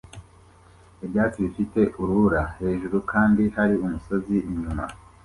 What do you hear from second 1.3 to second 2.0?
bifite